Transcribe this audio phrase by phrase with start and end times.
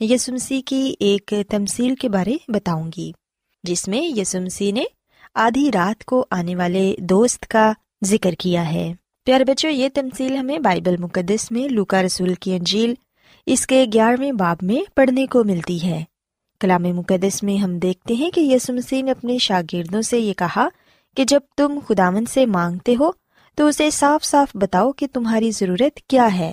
[0.00, 3.10] یسمسی کی ایک تمصیل کے بارے بتاؤں گی،
[3.64, 4.84] جس میں یسمسی نے
[5.34, 7.72] آدھی رات کو آنے والے دوست کا
[8.04, 8.92] ذکر کیا ہے۔
[9.26, 12.94] پیارے بچوں، یہ تمصیل ہمیں بائبل مقدس میں لوکا رسول کی انجیل
[13.46, 16.02] اس کے گیارہویں باب میں پڑھنے کو ملتی ہے۔
[16.60, 20.68] کلام مقدس میں ہم دیکھتے ہیں کہ یسمسی نے اپنے شاگردوں سے یہ کہا
[21.16, 23.10] کہ جب تم خداون سے مانگتے ہو
[23.58, 26.52] تو اسے صاف صاف بتاؤ کہ تمہاری ضرورت کیا ہے،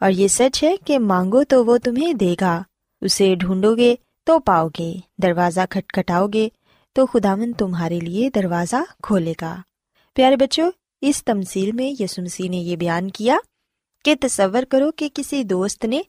[0.00, 2.62] اور یہ سچ ہے کہ مانگو تو وہ تمہیں دے گا۔
[3.00, 6.48] اسے ڈھونڈو گے تو پاؤ گے دروازہ کھٹکھٹاؤ گے
[6.92, 9.56] تو خداون تمہارے لیے دروازہ کھولے گا۔
[10.14, 13.36] پیارے بچوں، اس تمصیل میں یسمسی نے یہ بیان کیا
[14.04, 16.02] کہ تصور کرو کہ کسی دوست نے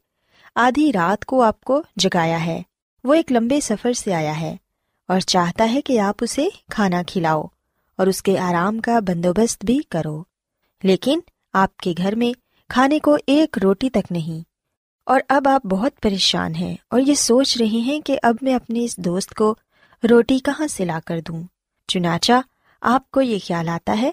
[0.55, 2.61] آدھی رات کو آپ کو جگایا ہے۔
[3.03, 4.55] وہ ایک لمبے سفر سے آیا ہے
[5.07, 7.43] اور چاہتا ہے کہ آپ اسے کھانا کھلاؤ
[7.97, 10.23] اور اس کے آرام کا بندوبست بھی کرو۔
[10.83, 11.19] لیکن
[11.53, 12.33] آپ کے گھر میں
[12.69, 14.48] کھانے کو ایک روٹی تک نہیں
[15.09, 18.83] اور اب آپ بہت پریشان ہیں اور یہ سوچ رہے ہیں کہ اب میں اپنے
[18.83, 19.55] اس دوست کو
[20.09, 21.43] روٹی کہاں سے لا کر دوں؟
[21.87, 22.33] چنانچہ
[22.81, 24.11] آپ کو یہ خیال آتا ہے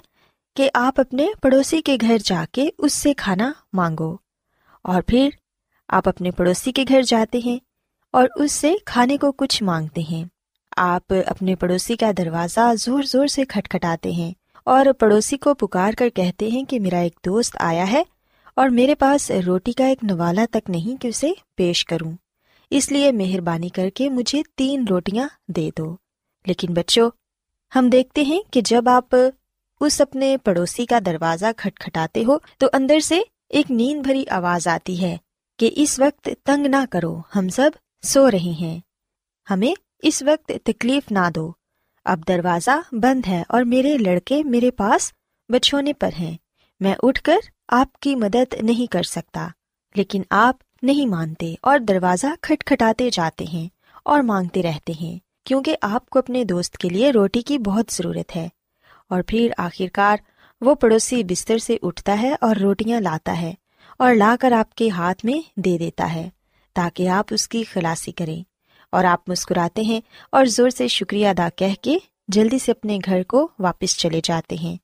[0.57, 4.17] کہ آپ اپنے پڑوسی کے گھر جا کے اس سے کھانا مانگو
[4.83, 5.29] اور پھر
[5.89, 7.59] آپ اپنے پڑوسی کے گھر جاتے ہیں
[8.11, 10.25] اور اس سے کھانے کو کچھ مانگتے ہیں۔
[10.77, 14.33] آپ اپنے پڑوسی کا دروازہ زور زور سے کھٹکھٹاتے ہیں
[14.65, 18.03] اور پڑوسی کو پکار کر کہتے ہیں کہ میرا ایک دوست آیا ہے
[18.57, 22.13] اور میرے پاس روٹی کا ایک نوالا تک نہیں کہ اسے پیش کروں۔
[22.71, 25.97] اس لیے مہربانی کر کے مجھے تین روٹیاں دے دو۔
[26.47, 27.11] لیکن بچوں،
[27.77, 29.15] ہم دیکھتے ہیں کہ جب آپ
[29.81, 35.03] اس اپنے پڑوسی کا دروازہ کھٹکھٹاتے ہو تو اندر سے ایک نیند بھری آواز آتی
[35.03, 35.17] ہے
[35.59, 37.71] کہ اس وقت تنگ نہ کرو، ہم سب
[38.03, 38.81] سو رہے ہیں۔
[39.51, 39.73] ہمیں
[40.03, 41.53] اس وقت تکلیف نہ دو۔
[42.05, 45.13] اب دروازہ بند ہے اور میرے لڑکے میرے پاس
[45.49, 46.37] بچھونے پر ہیں۔
[46.81, 47.39] میں اٹھ کر
[47.69, 49.49] آپ کی مدد نہیں کر سکتا،
[49.95, 53.69] لیکن آپ نہیں مانتے اور دروازہ کھٹکھٹاتے جاتے ہیں
[54.05, 58.37] اور مانگتے رہتے ہیں، کیونکہ آپ کو اپنے دوست کے لیے روٹی کی بہت ضرورت
[58.37, 58.49] ہے۔
[59.09, 60.17] اور پھر آخرکار
[60.61, 63.55] وہ پڑوسی بستر سے اٹھتا ہے اور روٹیاں لاتا ہے
[63.99, 66.29] اور لا کر آپ کے ہاتھ میں دے دیتا ہے
[66.75, 68.43] تاکہ آپ اس کی خلاصی کریں۔
[68.93, 70.01] اور آپ مسکراتے ہیں
[70.33, 71.99] اور زور سے شکریہ ادا کہہ کے
[72.29, 74.77] جلدی سے اپنے گھر کو واپس چلے جاتے ہیں۔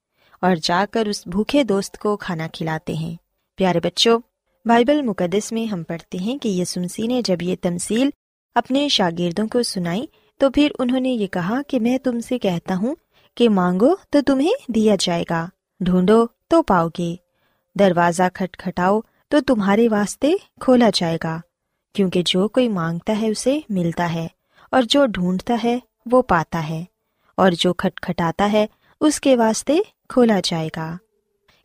[0.43, 3.15] اور جا کر اس بھوکے دوست کو کھانا کھلاتے ہیں۔
[3.59, 4.19] پیارے بچوں،
[4.67, 8.11] بائبل مقدس میں ہم پڑھتے ہیں کہ یسمسی نے جب یہ تمصیل
[8.57, 10.05] اپنے شاگردوں کو سنائی،
[10.41, 12.95] تو پھر انہوں نے یہ کہا کہ میں تم سے کہتا ہوں
[13.37, 15.47] کہ مانگو تو تمہیں دیا جائے گا،
[15.81, 17.15] ڈھونڈو تو پاؤ گے۔
[17.77, 19.01] دروازہ کھٹکھٹاؤ
[19.31, 21.39] تو تمہارے واسطے کھولا جائے گا،
[21.95, 24.27] کیونکہ جو کوئی مانگتا ہے اسے ملتا ہے،
[24.73, 26.83] اور جو ڈھونڈتا ہے وہ پاتا ہے،
[27.39, 28.67] اور جو کھٹکھٹاتا ہے
[29.01, 29.79] اس کے واسطے
[30.13, 30.97] کھولا جائے گا۔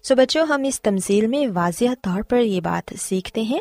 [0.04, 3.60] سو بچوں، ہم اس تمزیل میں واضح طور پر یہ بات سیکھتے ہیں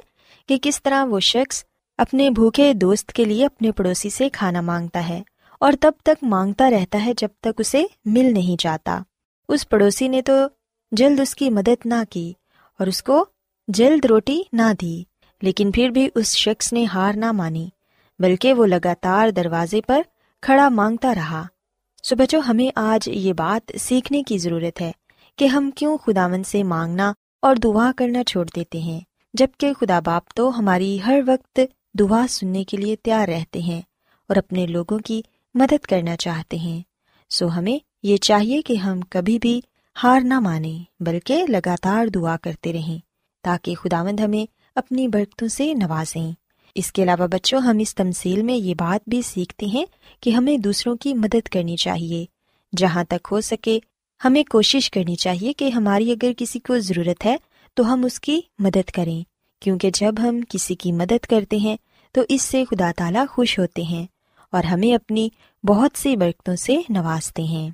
[0.48, 1.64] کہ کس طرح وہ شخص
[1.98, 5.22] اپنے بھوکے دوست کے لیے اپنے پڑوسی سے کھانا مانگتا ہے
[5.60, 9.00] اور تب تک مانگتا رہتا ہے جب تک اسے مل نہیں جاتا۔
[9.48, 10.32] اس پڑوسی نے تو
[10.92, 12.32] جلد اس کی مدد نہ کی
[12.80, 13.24] اور اس کو
[13.68, 15.02] جلد روٹی نہ دی،
[15.42, 17.68] لیکن پھر بھی اس شخص نے ہار نہ مانی،
[18.18, 20.02] بلکہ وہ لگاتار دروازے پر
[20.42, 21.42] کھڑا مانگتا رہا۔
[22.08, 24.92] سو بچوں، ہمیں آج یہ بات سیکھنے کی ضرورت ہے
[25.38, 27.12] کہ ہم کیوں خداون سے مانگنا
[27.42, 29.00] اور دعا کرنا چھوڑ دیتے ہیں
[29.34, 31.60] جبکہ خدا باپ تو ہماری ہر وقت
[31.98, 33.82] دعا سننے کے لیے تیار رہتے ہیں
[34.28, 35.22] اور اپنے لوگوں کی
[35.54, 36.80] مدد کرنا چاہتے ہیں۔
[37.30, 39.60] سو ہمیں یہ چاہیے کہ ہم کبھی بھی
[40.02, 42.98] ہار نہ مانیں، بلکہ لگاتار دعا کرتے رہیں
[43.42, 46.32] تاکہ خداوند ہمیں اپنی برکتوں سے نوازیں۔
[46.76, 49.84] اس کے علاوہ بچوں، ہم اس تمصیل میں یہ بات بھی سیکھتے ہیں
[50.20, 52.26] کہ ہمیں دوسروں کی مدد کرنی چاہیے۔
[52.76, 53.78] جہاں تک ہو سکے،
[54.24, 57.36] ہمیں کوشش کرنی چاہیے کہ ہماری اگر کسی کو ضرورت ہے
[57.74, 59.22] تو ہم اس کی مدد کریں۔
[59.60, 61.76] کیونکہ جب ہم کسی کی مدد کرتے ہیں
[62.12, 64.06] تو اس سے خدا تعالیٰ خوش ہوتے ہیں
[64.52, 65.28] اور ہمیں اپنی
[65.66, 67.70] بہت سی برکتوں سے نوازتے ہیں۔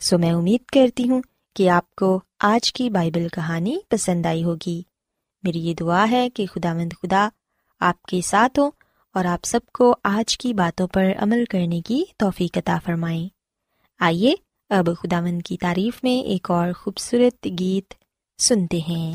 [0.00, 1.22] سو میں امید کرتی ہوں
[1.54, 4.82] کہ آپ کو آج کی بائبل کہانی پسند آئی ہوگی۔
[5.42, 7.28] میری یہ دعا ہے کہ خدا مند خدا
[7.80, 8.70] آپ کے ساتھ ہوں
[9.14, 13.28] اور آپ سب کو آج کی باتوں پر عمل کرنے کی توفیق عطا فرمائیں۔
[14.00, 14.34] آئیے
[14.70, 17.94] اب خداون کی تعریف میں ایک اور خوبصورت گیت
[18.38, 19.14] سنتے ہیں۔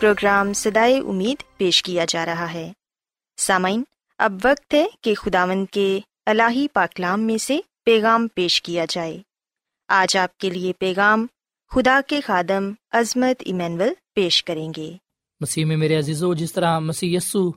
[0.00, 2.72] پروگرام سدائے امید پیش کیا جا رہا ہے۔
[3.36, 3.82] سامعین،
[4.18, 9.22] اب وقت ہے کہ خداوند کے الہی پاکلام میں سے پیغام پیش کیا جائے۔
[9.88, 11.26] آج آپ کے لیے پیغام
[11.70, 14.96] خدا کے خادم عظمت ایمینول پیش کریں گے۔
[15.40, 17.52] مسیح میں میرے عزیزو، جس طرح مسیح یسو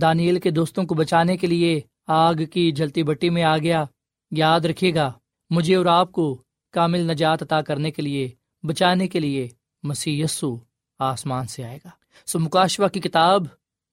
[0.00, 3.84] دانیل کے دوستوں کو بچانے کے لیے آگ کی جلتی بٹی میں آ گیا،
[4.30, 5.12] یاد رکھے گا،
[5.50, 6.42] مجھے اور آپ کو
[6.72, 8.30] کامل نجات عطا کرنے کے لیے،
[8.62, 9.48] بچانے کے لیے
[9.82, 10.69] مسیح یسو۔
[11.00, 11.90] آسمان سے آئے گا۔
[12.26, 13.42] سو مکاشوا کی کتاب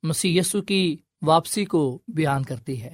[0.03, 2.93] مسیح یسو کی واپسی کو بیان کرتی ہے۔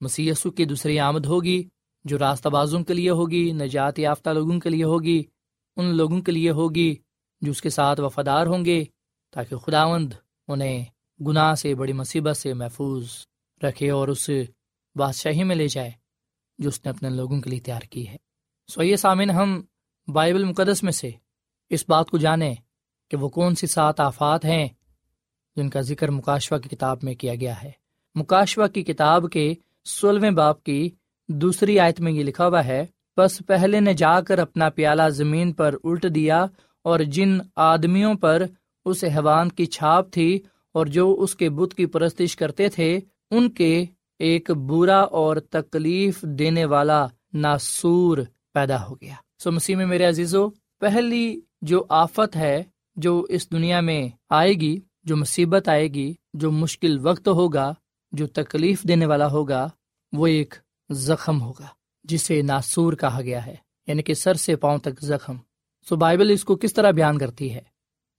[0.00, 1.68] مسی کی دوسری آمد ہوگی،
[2.04, 5.22] جو راستہ بازوں کے لیے ہوگی، نجات یافتہ لوگوں کے لیے ہوگی،
[5.76, 6.94] ان لوگوں کے لیے ہوگی
[7.40, 8.84] جو اس کے ساتھ وفادار ہوں گے،
[9.30, 10.12] تاکہ خداوند
[10.48, 10.84] انہیں
[11.26, 13.08] گناہ سے، بڑی مصیبت سے محفوظ
[13.62, 14.30] رکھے اور اس
[14.94, 15.90] بادشاہی میں لے جائے
[16.58, 18.16] جو اس نے اپنے لوگوں کے لیے تیار کی ہے۔
[18.68, 19.60] سو یہ سامن ہم
[20.08, 21.10] بائبل مقدس میں سے
[21.70, 22.54] اس بات کو جانیں
[23.08, 24.68] کہ وہ کون سی سات آفات ہیں
[25.56, 27.70] جن کا ذکر مکاشوا کی کتاب میں کیا گیا ہے۔
[28.14, 30.90] مکاشوا کی کتاب کے سولہویں باپ کی
[31.28, 32.86] دوسری آیت میں یہ لکھا ہوا ہے
[33.16, 36.46] بس پہلے نے جا کر اپنا پیالہ زمین پر الٹ دیا
[36.84, 38.42] اور جن آدمیوں پر
[38.84, 40.40] اس حیوان کی چھاپ تھی
[40.72, 43.00] اور جو اس کے بت کی پرستش کرتے تھے،
[43.30, 43.84] ان کے
[44.18, 48.18] ایک برا اور تکلیف دینے والا ناسور
[48.52, 52.62] پیدا ہو گیا۔ سو مسیح میں میرے عزیزو، پہلی جو آفت ہے
[52.98, 57.74] جو اس دنیا میں آئے گی، جو مصیبت آئے گی، جو مشکل وقت ہوگا،
[58.12, 59.68] جو تکلیف دینے والا ہوگا،
[60.12, 60.54] وہ ایک
[60.90, 61.66] زخم ہوگا،
[62.04, 63.54] جسے ناسور کہا گیا ہے
[63.86, 65.36] یعنی کہ سر سے پاؤں تک زخم۔
[65.88, 67.60] سو بائبل اس کو کس طرح بیان کرتی ہے؟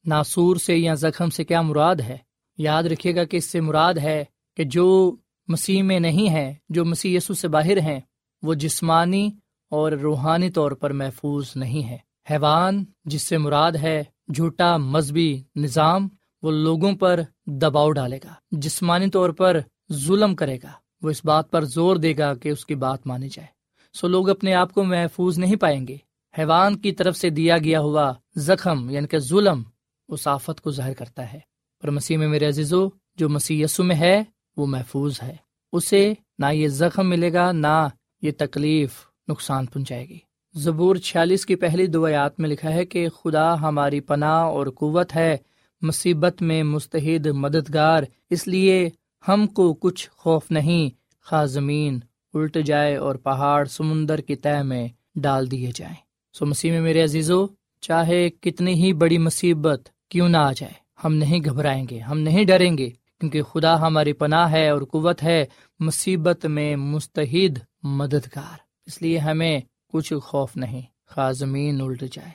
[0.06, 2.18] ناسور سے یا زخم سے کیا مراد ہے؟
[2.58, 4.26] یاد رکھے گا کہ اس سے مراد ہے
[4.58, 5.16] کہ جو
[5.48, 8.00] مسیح میں نہیں ہے جو مسیح یسو سے باہر ہیں،
[8.42, 9.32] وہ جسمانی
[9.72, 11.98] اور روحانی طور پر محفوظ نہیں ہے
[12.32, 14.04] حیوان جس سے مراد ہے
[14.36, 16.08] جھوٹا مذہبی نظام
[16.42, 19.60] وہ لوگوں پر دباؤ ڈالے گا، جسمانی طور پر
[19.94, 23.30] ظلم کرے گا، وہ اس بات پر زور دے گا کہ اس کی بات مانی
[23.30, 23.48] جائے۔
[23.94, 25.98] سو لوگ اپنے آپ کو محفوظ نہیں پائیں گے۔
[26.40, 29.64] حیوان کی طرف سے دیا گیا ہوا زخم یعنی کہ ظلم
[30.08, 31.40] اس آفت کو ظاہر کرتا ہے۔
[31.82, 34.24] پر مسیح میں میرے عزیزو، جو مسیح یسو میں ہے،
[34.58, 35.36] وہ محفوظ ہے۔
[35.72, 37.88] اسے نہ یہ زخم ملے گا، نہ
[38.22, 38.92] یہ تکلیف
[39.28, 44.00] نقصان پہنچائے گی۔ زبور چھیالیس کی پہلی دو آیات میں لکھا ہے کہ خدا ہماری
[44.00, 45.38] پناہ اور قوت ہے،
[45.82, 48.90] مصیبت میں مستحد مددگار، اس لیے
[49.28, 50.90] ہم کو کچھ خوف نہیں
[51.26, 52.00] خا زمین
[52.34, 55.96] الٹ جائے اور پہاڑ سمندر کی تہ میں ڈال دیے جائیں۔
[56.34, 57.48] سو مسیح میں میرے عزیزو،
[57.82, 62.44] چاہے کتنی ہی بڑی مصیبت کیوں نہ آ جائے، ہم نہیں گھبرائیں گے، ہم نہیں
[62.44, 65.46] ڈریں گے، کیونکہ خدا ہماری پناہ ہے اور قوت ہے،
[65.80, 68.58] مصیبت میں مستحد مددگار۔
[68.88, 69.62] اس لیے ہمیں
[69.94, 72.32] کچھ خوف نہیں خا زمین الٹ جائے۔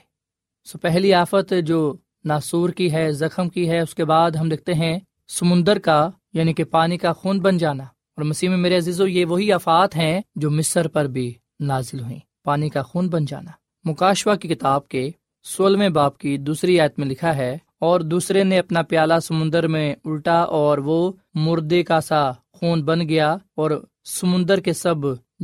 [0.67, 4.73] سو پہلی آفت جو ناسور کی ہے، زخم کی ہے، اس کے بعد ہم دیکھتے
[4.73, 4.97] ہیں
[5.29, 9.25] سمندر کا یعنی کہ پانی کا خون بن جانا۔ اور مسیح میں میرے عزیز یہ
[9.25, 13.51] وہی آفات ہیں جو مصر پر بھی نازل ہوئی پانی کا خون بن جانا۔
[13.85, 15.09] مکاشوا کی کتاب کے
[15.45, 19.95] سولہویں باپ کی دوسری آیت میں لکھا ہے، اور دوسرے نے اپنا پیالہ سمندر میں
[20.05, 23.71] الٹا اور وہ مردے کا سا خون بن گیا، اور
[24.05, 24.97] سمندر کے سب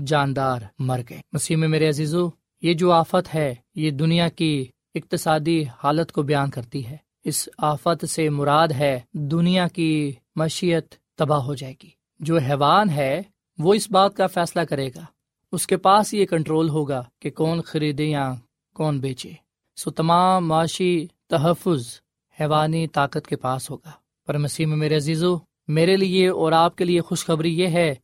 [0.05, 2.29] جاندار مر گئے۔ مسیح میں میرے عزیزو،
[2.61, 8.09] یہ جو آفت ہے، یہ دنیا کی اقتصادی حالت کو بیان کرتی ہے۔ اس آفت
[8.09, 13.21] سے مراد ہے دنیا کی مشیت تباہ ہو جائے گی۔ جو حیوان ہے،
[13.57, 15.05] وہ اس بات کا فیصلہ کرے گا۔
[15.51, 18.33] اس کے پاس یہ کنٹرول ہوگا کہ کون خریدے یا
[18.73, 19.31] کون بیچے۔
[19.75, 21.99] سو تمام معاشی تحفظ
[22.41, 23.91] حیوانی طاقت کے پاس ہوگا۔
[24.27, 27.95] پر مسیح میں میرے عزیزو، میرے لیے اور آپ کے لیے خوشخبری یہ ہے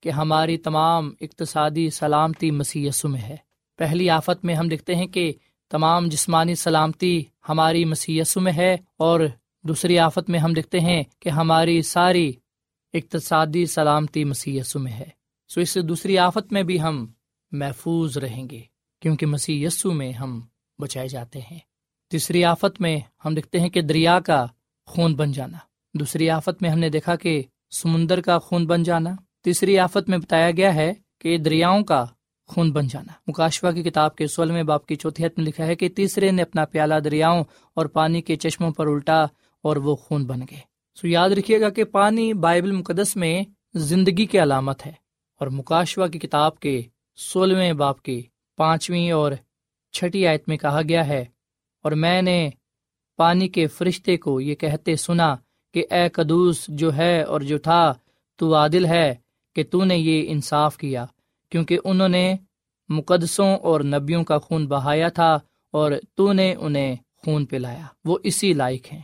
[0.00, 3.36] کہ ہماری تمام اقتصادی سلامتی مسی میں ہے۔
[3.78, 5.32] پہلی آفت میں ہم دیکھتے ہیں کہ
[5.70, 9.20] تمام جسمانی سلامتی ہماری مسیسو میں ہے اور
[9.62, 12.32] دوسری آفت میں ہم دیکھتے ہیں کہ ہماری ساری
[12.92, 15.08] اقتصادی سلامتی مسیسو میں ہے۔
[15.48, 17.06] سو اس دوسری آفت میں بھی ہم
[17.52, 18.60] محفوظ رہیں گے
[19.00, 20.40] کیونکہ مسی یسو میں ہم
[20.78, 21.58] بچائے جاتے ہیں۔
[22.10, 24.46] تیسری آفت میں ہم دیکھتے ہیں کہ دریا کا
[24.86, 25.58] خون بن جانا۔
[25.94, 29.10] دوسری آفت میں ہم نے دیکھا کہ سمندر کا خون بن جانا۔
[29.44, 32.04] تیسری آفت میں بتایا گیا ہے کہ دریاؤں کا
[32.48, 35.74] خون بن جانا۔ مکاشوا کی کتاب کے سولہویں باپ کی چوتھی حت میں لکھا ہے
[35.74, 37.44] کہ تیسرے نے اپنا پیالہ دریاؤں
[37.76, 39.22] اور پانی کے چشموں پر الٹا
[39.64, 40.60] اور وہ خون بن گئے۔
[40.98, 43.42] سو یاد رکھیے گا کہ پانی بائبل مقدس میں
[43.74, 44.92] زندگی کی علامت ہے
[45.40, 46.80] اور مکاشوا کی کتاب کے
[47.18, 48.20] سولہویں باپ کی
[48.58, 49.32] پانچویں اور
[49.94, 51.24] چھٹی آیت میں کہا گیا ہے،
[51.84, 52.38] اور میں نے
[53.18, 55.34] پانی کے فرشتے کو یہ کہتے سنا
[55.74, 57.82] کہ اے قدوس جو ہے اور جو تھا،
[58.38, 59.14] تو عادل ہے
[59.54, 61.06] کہ تو نے یہ انصاف کیا،
[61.50, 62.36] کیونکہ انہوں نے
[62.88, 65.38] مقدسوں اور نبیوں کا خون بہایا تھا
[65.72, 69.00] اور تو نے انہیں خون پلایا۔ وہ اسی لائق ہیں۔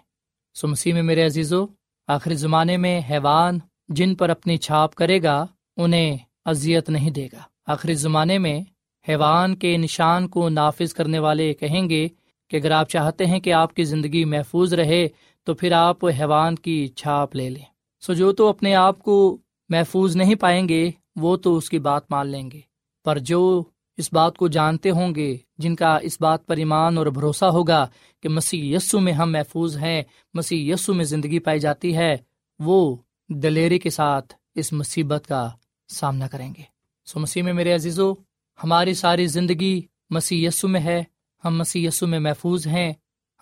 [0.54, 1.66] سو مسیح میں میرے عزیزو،
[2.09, 7.38] آخری زمانے میں حیوان جن پر اپنی چھاپ کرے گا، انہیں اذیت نہیں دے گا۔
[7.66, 8.61] آخری زمانے میں
[9.09, 12.09] حیوان کے نشان کو نافذ کرنے والے کہیں گے
[12.50, 15.09] کہ اگر آپ چاہتے ہیں کہ آپ کی زندگی محفوظ رہے،
[15.44, 17.64] تو پھر آپ حیوان کی چھاپ لے لیں۔
[18.00, 22.11] سو جو تو اپنے آپ کو محفوظ نہیں پائیں گے، وہ تو اس کی بات
[22.11, 22.61] مان لیں گے۔
[23.05, 23.64] پر جو
[23.96, 27.87] اس بات کو جانتے ہوں گے، جن کا اس بات پر ایمان اور بھروسہ ہوگا
[28.22, 30.02] کہ مسیح یسو میں ہم محفوظ ہیں،
[30.35, 32.16] مسیح یسو میں زندگی پائی جاتی ہے،
[32.59, 32.96] وہ
[33.29, 35.48] دلیری کے ساتھ اس مصیبت کا
[35.88, 36.62] سامنا کریں گے۔
[37.07, 38.12] سو مسیح میں میرے عزیزو،
[38.64, 41.05] ہماری ساری زندگی مسیح یسو میں ہے،
[41.44, 42.92] ہم مسیح یسو میں محفوظ ہیں۔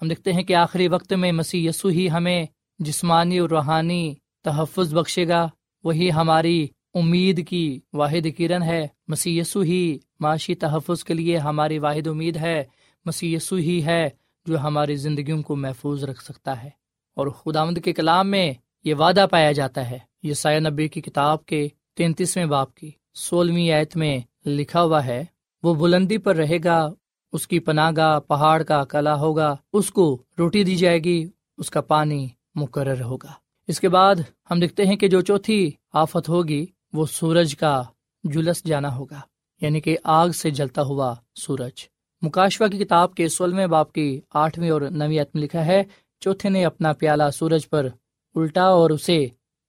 [0.03, 2.47] ہم دیکھتے ہیں کہ آخری وقت میں مسیح یسو ہی ہمیں
[2.79, 5.49] جسمانی اور روحانی تحفظ بخشے گا۔
[5.85, 11.79] وہی ہماری امید کی واحد کرن ہے۔ مسی یسو ہی معاشی تحفظ کے لیے ہماری
[11.79, 12.65] واحد امید ہے۔
[13.05, 14.09] مسی یسو ہی ہے
[14.47, 16.71] جو ہماری زندگیوں کو محفوظ رکھ سکتا ہے۔
[17.17, 18.53] اور خداوند کے کلام میں
[18.85, 23.71] یہ وعدہ پایا جاتا ہے۔ یہ سایہ نبی کی کتاب کے تینتیسویں باپ کی سولہویں
[23.71, 25.25] آیت میں لکھا ہوا ہے،
[25.63, 26.93] وہ بلندی پر رہے گا،
[27.33, 31.25] اس کی پناہ گاہ، پہاڑ کا کلا ہوگا، اس کو روٹی دی جائے گی،
[31.59, 34.15] اس کا پانی مقرر ہوگا۔ اس کے بعد
[34.51, 37.83] ہم دیکھتے ہیں کہ جو چوتھی آفت ہوگی وہ سورج کا
[38.25, 39.21] جلس جانا ہوگا
[39.61, 41.87] یعنی کہ آگ سے جلتا ہوا سورج۔
[42.23, 45.83] مکاشوا کی کتاب کے سولہویں باپ کی آٹھویں اور نویں میں لکھا ہے،
[46.21, 47.89] چوتھے نے اپنا پیالہ سورج پر
[48.35, 49.27] الٹا اور اسے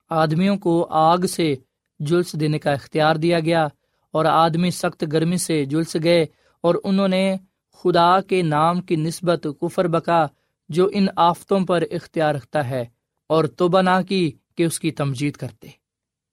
[0.10, 1.56] آدمیوں کو آگ سے
[2.00, 3.68] جلس دینے کا اختیار دیا گیا
[4.14, 6.26] اور آدمی سخت گرمی سے جلس گئے
[6.62, 7.36] اور انہوں نے
[7.84, 10.26] خدا کے نام کی نسبت کفر بکا
[10.70, 12.86] جو ان آفتوں پر اختیار رکھتا ہے۔
[13.28, 15.68] اور توبہ نہ کی کہ اس کی تمجید کرتے۔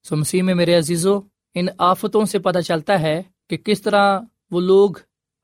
[0.03, 1.19] سو مسیح میں میرے عزیزو،
[1.55, 4.19] ان آفتوں سے پتہ چلتا ہے کہ کس طرح
[4.51, 4.91] وہ لوگ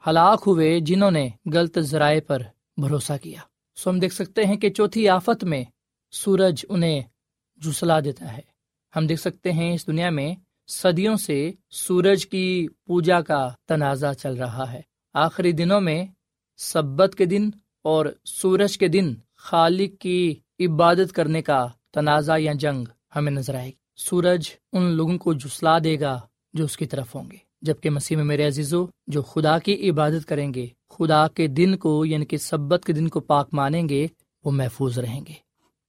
[0.08, 2.42] ہلاک ہوئے جنہوں نے غلط ذرائع پر
[2.78, 3.40] بھروسہ کیا۔
[3.76, 5.64] سو ہم دیکھ سکتے ہیں کہ چوتھی آفت میں
[6.12, 7.02] سورج انہیں
[7.62, 8.42] جھسلا دیتا ہے۔
[8.96, 10.36] ہم دیکھ سکتے ہیں اس دنیا میں
[10.68, 14.82] صدیوں سے سورج کی پوجا کا تنازع چل رہا ہے۔
[15.14, 16.06] آخری دنوں میں
[16.58, 17.50] سبت کے دن
[17.82, 23.68] اور سورج کے دن خالق کی عبادت کرنے کا تنازع یا جنگ ہمیں نظر آئے
[23.68, 26.20] گی۔ سورج ان لوگوں کو جھسلا دے گا
[26.54, 30.26] جو اس کی طرف ہوں گے، جبکہ مسیح میں میرے عزیزو، جو خدا کی عبادت
[30.26, 34.08] کریں گے، خدا کے دن کو یعنی کہ سبت کے دن کو پاک مانیں گے،
[34.46, 35.34] وہ محفوظ رہیں گے۔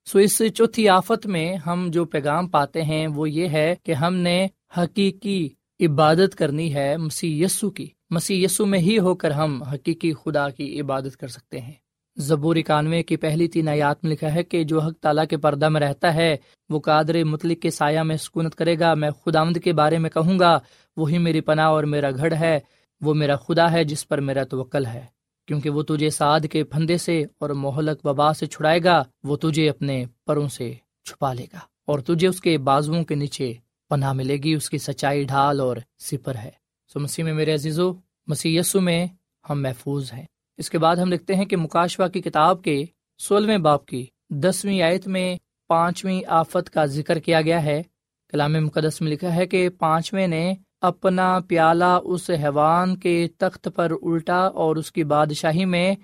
[0.04, 4.14] سو اس چوتھی آفت میں ہم جو پیغام پاتے ہیں، وہ یہ ہے کہ ہم
[4.14, 4.46] نے
[4.78, 5.48] حقیقی
[5.80, 10.48] عبادت کرنی ہے مسی یسو کی۔ مسی یسو میں ہی ہو کر ہم حقیقی خدا
[10.48, 11.72] کی عبادت کر سکتے ہیں۔
[12.16, 15.68] زبور اکانوے کی پہلی تین آیات میں لکھا ہے کہ جو حق تعالیٰ کے پردہ
[15.68, 16.36] میں رہتا ہے،
[16.68, 20.10] وہ قادر مطلق کے سایہ میں سکونت کرے گا، میں خدا آمد کے بارے میں
[20.10, 20.58] کہوں گا،
[20.96, 22.60] وہی میری پناہ اور میرا گھر ہے،
[23.00, 25.06] وہ میرا خدا ہے جس پر میرا توکل ہے۔
[25.46, 29.70] کیونکہ وہ تجھے سعد کے پھندے سے اور محلک وبا سے چھڑائے گا، وہ تجھے
[29.70, 33.52] اپنے پروں سے چھپا لے گا اور تجھے اس کے بازوؤں کے نیچے
[33.88, 36.50] پناہ ملے گی، اس کی سچائی ڈھال اور سپر ہے۔
[36.92, 37.92] سو مسیح میں میرے عزیزو،
[38.26, 39.06] مسیح یسو میں
[39.50, 40.24] ہم محفوظ ہیں۔
[40.60, 42.84] اس کے بعد ہم لکھتے ہیں کہ مکاشوا کی کتاب کے
[43.18, 45.36] سولہویں باپ کی دسویں آیت میں
[45.68, 47.82] پانچویں آفت کا ذکر کیا گیا ہے۔
[48.28, 53.92] کلام مقدس میں لکھا ہے کہ پانچویں نے اپنا پیالہ اس حیوان کے تخت پر
[54.02, 55.94] الٹا اور اس کی بادشاہی میں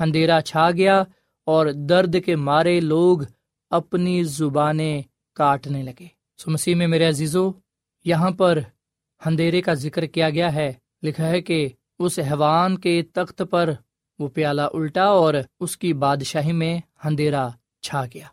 [0.00, 1.00] اندھیرا چھا گیا
[1.46, 3.18] اور درد کے مارے لوگ
[3.70, 5.02] اپنی زبانیں
[5.34, 6.06] کاٹنے لگے۔
[6.38, 7.50] سو مسیح میں میرے عزیزو،
[8.04, 8.58] یہاں پر
[9.26, 13.72] اندھیرے کا ذکر کیا گیا ہے۔ لکھا ہے کہ اس حیوان کے تخت پر
[14.18, 17.48] وہ پیالہ الٹا اور اس کی بادشاہی میں اندھیرا
[17.82, 18.26] چھا گیا۔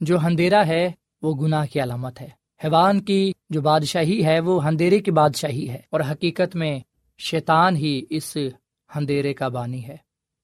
[0.00, 2.28] جو اندھیرا ہے، وہ گناہ کی علامت ہے۔
[2.64, 6.80] حیوان کی جو بادشاہی ہے، وہ اندھیرے کی بادشاہی ہے۔ اور حقیقت میں
[7.18, 8.36] شیطان ہی اس
[8.94, 9.96] اندھیرے کا بانی ہے،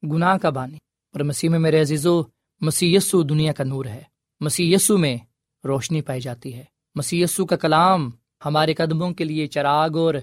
[0.02, 0.76] گناہ کا بانی۔
[1.12, 2.22] اور مسیح میں میرے عزیزو
[2.60, 4.02] مسیسو دنیا کا نور ہے۔
[4.40, 5.16] مسیسو میں
[5.64, 8.10] روشنی پائی جاتی ہے۔ مسیسو کا کلام
[8.44, 10.14] ہمارے قدموں کے لیے چراغ اور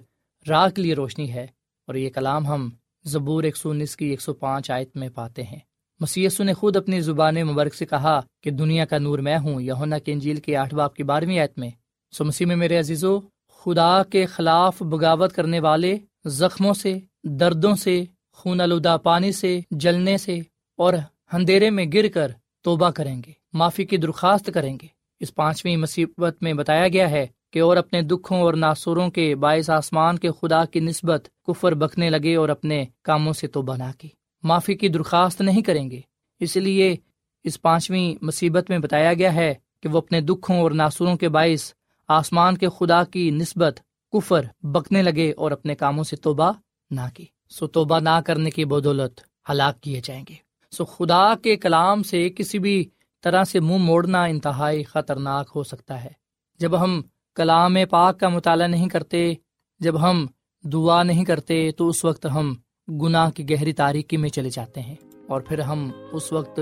[0.50, 1.48] راہ کے لیے روشنی ہے۔
[1.88, 2.70] اور یہ کلام ہم
[3.04, 5.60] زبور ایک سو انیس کی ایک سو پانچ آیت میں پاتے ہیں۔
[6.00, 9.98] مسیسو نے خود اپنی زبان مبارک سے کہا کہ دنیا کا نور میں ہوں یونا
[9.98, 11.70] کے انجیل کے آٹھ باپ کی بارہویں آیت میں۔
[12.12, 18.04] سو مسیح میں میرے عزیزو، خدا کے خلاف بغاوت کرنے والے زخموں سے، دردوں سے،
[18.34, 20.40] خون آلودہ پانی سے، جلنے سے
[20.78, 20.94] اور
[21.32, 24.88] اندھیرے میں گر کر توبہ کریں گے، معافی کی درخواست کریں گے۔
[25.20, 29.70] اس پانچویں مصیبت میں بتایا گیا ہے کہ اور اپنے دکھوں اور ناسوروں کے باعث
[29.70, 34.08] آسمان کے خدا کی نسبت کفر بکنے لگے اور اپنے کاموں سے تو بنا کی۔
[34.44, 36.02] معافی کی درخواست نہیں کریں گے۔
[36.40, 36.96] اس لیے
[37.44, 41.74] اس پانچویں مصیبت میں بتایا گیا ہے کہ وہ اپنے دکھوں اور ناسوروں کے باعث
[42.08, 43.80] آسمان کے خدا کی نسبت
[44.12, 46.52] کفر بکنے لگے اور اپنے کاموں سے توبہ
[46.92, 50.36] نہ کی۔ سو توبہ نہ کرنے کی بدولت ہلاک کیے جائیں گے۔
[50.72, 52.90] سو خدا کے کلام سے کسی بھی
[53.24, 56.24] طرح سے منہ موڑنا انتہائی خطرناک ہو سکتا ہے۔
[56.60, 57.02] جب ہم
[57.36, 59.34] کلام پاک کا مطالعہ نہیں کرتے،
[59.80, 60.26] جب ہم
[60.64, 62.56] دعا نہیں کرتے، تو اس وقت ہم
[63.02, 64.96] گناہ کی گہری تاریکی میں چلے جاتے ہیں
[65.30, 66.60] اور پھر ہم اس وقت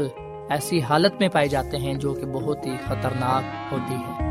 [0.50, 4.31] ایسی حالت میں پائے جاتے ہیں جو کہ بہت ہی خطرناک ہوتی ہے۔